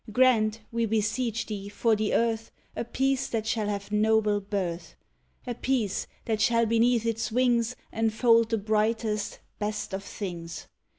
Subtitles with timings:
[0.11, 4.95] Grant, we beseech Thee, for the Earth A Peace that shall have noble birth!
[5.45, 10.67] A Peace that shall beneath its wings Enfold the brightest, best of things!